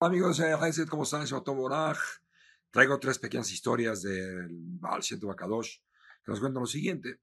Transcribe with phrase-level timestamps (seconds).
[0.00, 1.26] Amigos de ¿cómo están?
[1.26, 1.98] Soy Boraj.
[2.70, 5.78] Traigo tres pequeñas historias del Baal Shem Kadosh
[6.24, 7.20] que nos cuentan lo siguiente.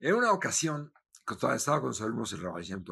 [0.00, 0.92] En una ocasión,
[1.26, 2.84] cuando estaba con sus alumnos el Rabbi Shem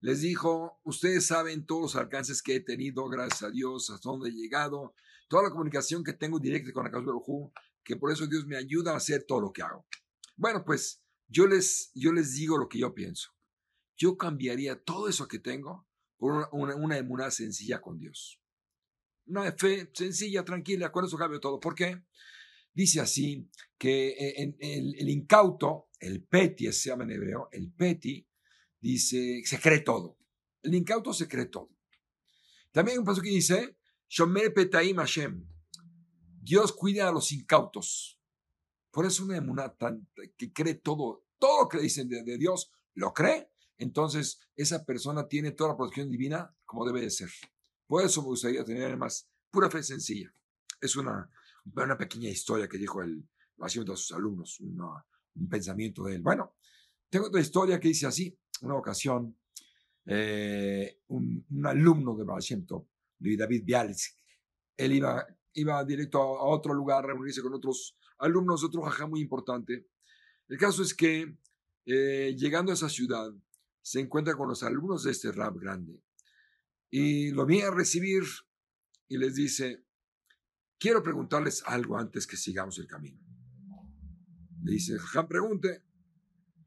[0.00, 4.30] les dijo, ustedes saben todos los alcances que he tenido, gracias a Dios, hasta dónde
[4.30, 4.94] he llegado,
[5.28, 7.52] toda la comunicación que tengo directa con la Kadosh Baruj
[7.84, 9.86] que por eso Dios me ayuda a hacer todo lo que hago.
[10.36, 13.30] Bueno, pues yo les, yo les digo lo que yo pienso.
[14.02, 15.86] Yo cambiaría todo eso que tengo
[16.16, 18.42] por una, una, sencilla con Dios.
[19.26, 21.60] Una fe sencilla, tranquila, con eso cambio todo.
[21.60, 22.02] ¿Por qué?
[22.74, 28.28] Dice así que eh, el, incauto, el peti, se llama en hebreo, el peti,
[28.80, 30.18] dice, se cree todo.
[30.62, 31.70] El incauto se cree todo.
[32.72, 33.76] También un paso que dice,
[34.08, 35.46] Shomer Petaim Hashem.
[36.40, 38.20] Dios cuida a los incautos.
[38.90, 39.76] Por eso una emuná
[40.36, 43.51] que cree todo, todo lo que dicen de, Dios, lo cree.
[43.82, 47.30] Entonces, esa persona tiene toda la protección divina como debe de ser.
[47.86, 50.32] Por eso me gustaría tener más pura fe sencilla.
[50.80, 51.28] Es una,
[51.64, 56.22] una pequeña historia que dijo el haciendo a sus alumnos, un pensamiento de él.
[56.22, 56.56] Bueno,
[57.08, 58.36] tengo otra historia que dice así.
[58.62, 59.36] Una ocasión,
[60.06, 62.42] eh, un, alumno de Baal
[63.18, 63.98] David Bialik,
[64.76, 69.20] él iba iba directo a, otro lugar a reunirse con otros alumnos otro jajá muy
[69.20, 69.86] importante.
[70.48, 71.36] El caso es que
[71.84, 73.32] eh, llegando a esa ciudad
[73.82, 76.02] se encuentra con los alumnos de este rap grande
[76.90, 78.22] y lo viene a recibir
[79.08, 79.84] y les dice,
[80.78, 83.20] quiero preguntarles algo antes que sigamos el camino.
[84.62, 85.84] Le dice, Jajam, pregunte,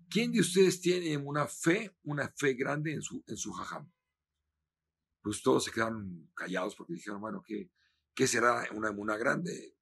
[0.10, 3.92] ¿quién de ustedes tiene una fe, una fe grande en su, en su jajam?
[5.22, 7.72] Pues todos se quedaron callados porque dijeron, bueno, ¿qué,
[8.16, 9.76] ¿Qué será una emuna grande?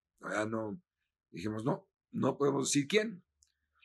[0.49, 0.81] no,
[1.29, 3.23] dijimos, no, no podemos decir quién.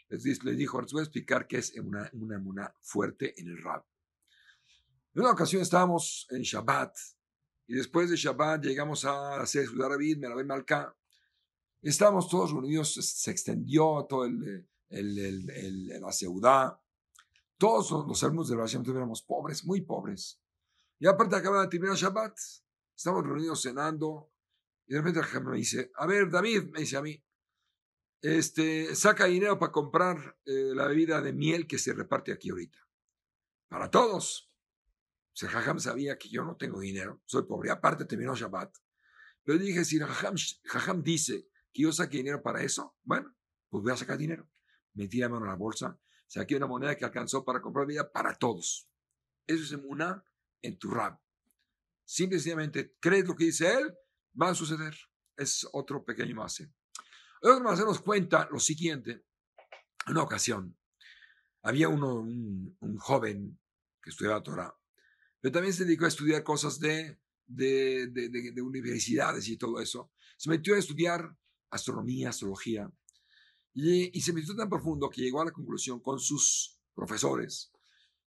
[0.09, 3.87] Les, dijo, les voy a explicar qué es una, una fuerte en el rap.
[5.15, 6.97] En una ocasión estábamos en Shabbat
[7.67, 10.47] y después de Shabbat llegamos a hacer Ciudad David, Merabé.
[11.83, 16.81] Estábamos todos reunidos, se extendió todo el, la ciudad.
[17.59, 20.41] Todos los alumnos de la Hashem éramos pobres, muy pobres.
[20.99, 22.39] Y aparte acaba de terminar Shabbat.
[22.97, 24.33] Estamos reunidos cenando,
[24.87, 27.23] y de repente el me dice, a ver, David, me dice a mí,
[28.21, 32.79] este, saca dinero para comprar eh, la bebida de miel que se reparte aquí ahorita.
[33.69, 34.51] Para todos.
[35.33, 37.71] O sea, Jajam sabía que yo no tengo dinero, soy pobre.
[37.71, 38.77] Aparte terminó Shabbat.
[39.45, 43.35] Pero dije, si Jajam, dice que yo saque dinero para eso, bueno,
[43.69, 44.51] pues voy a sacar dinero.
[44.95, 48.35] Metí la mano en la bolsa, saqué una moneda que alcanzó para comprar bebida para
[48.35, 48.91] todos.
[49.47, 50.25] Eso es una
[50.61, 51.19] en tu rab.
[52.05, 53.95] Simplemente crees lo que dice él
[54.41, 54.97] va a suceder.
[55.37, 56.61] Es otro pequeño más.
[57.43, 59.25] Otro nos cuenta lo siguiente.
[60.07, 60.77] En una ocasión,
[61.63, 63.61] había uno, un, joven
[64.03, 64.75] que estudiaba Torah,
[65.41, 70.11] pero también se dedicó a estudiar cosas de, de, de, universidades y todo eso.
[70.37, 71.37] Se metió a estudiar
[71.71, 72.91] astronomía, astrología,
[73.75, 77.71] y, y, se metió tan profundo que llegó a la conclusión con sus profesores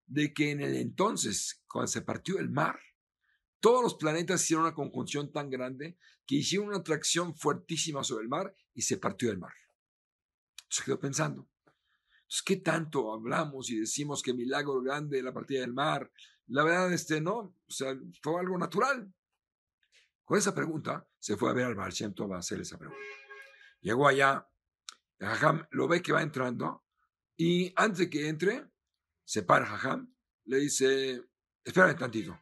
[0.06, 2.80] de que en el entonces, cuando se partió el mar,
[3.60, 8.30] todos los planetas hicieron una conjunción tan grande que hicieron una atracción fuertísima sobre el
[8.30, 9.54] mar y se partió el mar.
[10.70, 11.50] Se quedó pensando.
[12.22, 16.12] Entonces, ¿qué tanto hablamos y decimos que milagro grande de la partida del mar?
[16.48, 19.14] La verdad, este no, o sea, fue algo natural.
[20.24, 23.04] Con esa pregunta, se fue a ver al Baal Shem a hacer esa pregunta.
[23.82, 24.48] Llegó allá,
[25.20, 26.86] Jajam lo ve que va entrando
[27.36, 28.66] y antes de que entre,
[29.26, 30.14] se para Jajam,
[30.46, 31.24] le dice,
[31.64, 32.40] espérame tantito,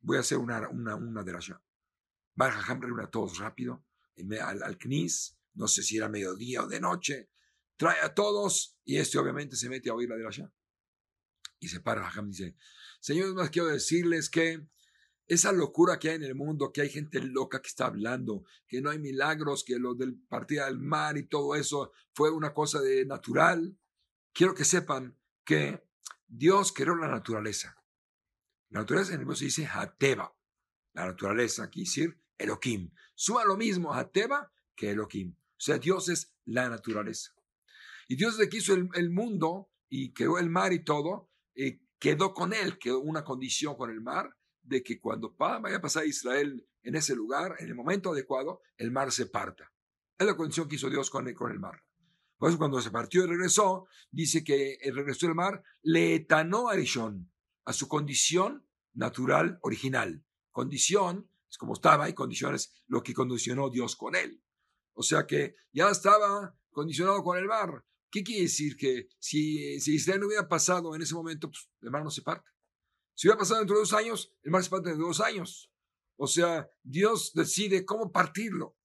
[0.00, 3.84] voy a hacer una, una, una de las Va Jajam reúne a todos rápido,
[4.42, 7.28] al, al Knis, no sé si era mediodía o de noche,
[7.76, 10.52] trae a todos y este obviamente se mete a oír la de la
[11.58, 12.56] Y se para Jajam y dice,
[13.00, 14.66] señores, más quiero decirles que
[15.26, 18.80] esa locura que hay en el mundo, que hay gente loca que está hablando, que
[18.80, 22.80] no hay milagros, que lo del partida del mar y todo eso fue una cosa
[22.80, 23.76] de natural.
[24.32, 25.82] Quiero que sepan que
[26.28, 27.82] Dios creó la naturaleza.
[28.70, 30.34] La naturaleza en el se dice Hateba.
[30.94, 32.90] La naturaleza, quiere decir Elohim.
[33.14, 35.34] Suma lo mismo Hateba que Elohim.
[35.58, 37.32] O sea, Dios es la naturaleza.
[38.06, 42.32] Y Dios desde que hizo el, mundo y creó el mar y todo, eh, quedó
[42.32, 46.64] con él, quedó una condición con el mar de que cuando vaya a pasar Israel
[46.82, 49.72] en ese lugar, en el momento adecuado, el mar se parta.
[50.16, 51.82] Es la condición que hizo Dios con el, el mar.
[52.36, 56.76] Por eso cuando se partió y regresó, dice que regresó el mar, le etanó a
[56.76, 57.32] Rishon
[57.64, 58.64] a su condición
[58.94, 60.24] natural original.
[60.52, 64.40] Condición es como estaba y condición es lo que condicionó Dios con él.
[64.98, 67.84] O sea que ya estaba condicionado con el mar.
[68.10, 68.76] ¿Qué quiere decir?
[68.76, 72.20] Que si, si Israel no hubiera pasado en ese momento, pues el mar no se
[72.20, 72.50] parte.
[73.14, 75.70] Si hubiera pasado dentro de dos años, el mar se parte dentro de dos años.
[76.16, 78.76] O sea, Dios decide cómo partirlo.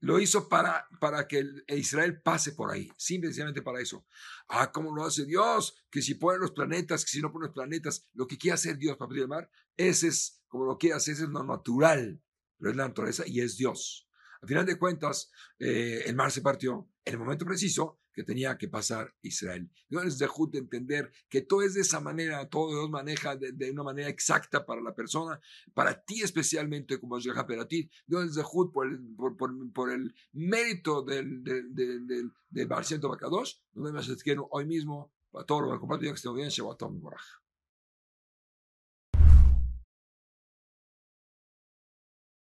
[0.00, 1.44] Lo hizo para, para que
[1.76, 4.06] Israel pase por ahí, simplemente para eso.
[4.48, 5.76] Ah, ¿cómo lo hace Dios?
[5.90, 8.78] Que si pone los planetas, que si no pone los planetas, lo que quiere hacer
[8.78, 12.22] Dios para abrir el mar, ese es como lo quiere hacer, ese es lo natural,
[12.56, 14.07] pero es la naturaleza y es Dios.
[14.42, 18.58] Al final de cuentas, eh, el mar se partió en el momento preciso que tenía
[18.58, 19.70] que pasar Israel.
[19.88, 23.84] No es de entender que todo es de esa manera, todo Dios maneja de, una
[23.84, 25.40] manera exacta para la persona,
[25.72, 27.88] para ti especialmente como Yeha ti.
[28.08, 28.42] No es de
[28.72, 33.84] por el, por, por, por, el mérito del, del, del, del, del Bar Bacadosh, nos
[33.84, 37.22] vemos hoy mismo, para todos los comparten, que estén bien, Shabbat Boraj.